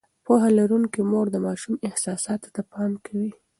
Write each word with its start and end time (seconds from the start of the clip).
پوهه 0.25 0.49
لرونکې 0.57 1.01
مور 1.11 1.25
د 1.31 1.37
ماشوم 1.45 1.75
احساساتو 1.87 2.47
ته 2.55 2.61
پام 2.71 2.91
کوي. 3.05 3.31